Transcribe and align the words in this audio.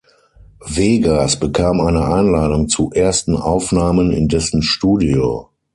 Vegas 0.65 1.37
bekam 1.39 1.79
eine 1.79 2.03
Einladung 2.05 2.67
zu 2.67 2.89
ersten 2.91 3.35
Aufnahmen 3.37 4.11
in 4.11 4.27
dessen 4.27 4.63
Studio. 4.63 5.51